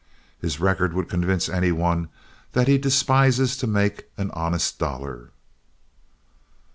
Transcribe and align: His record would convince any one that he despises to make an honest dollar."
His 0.39 0.59
record 0.59 0.93
would 0.93 1.09
convince 1.09 1.47
any 1.47 1.71
one 1.71 2.09
that 2.53 2.67
he 2.67 2.79
despises 2.79 3.55
to 3.57 3.67
make 3.67 4.05
an 4.17 4.31
honest 4.31 4.79
dollar." 4.79 5.29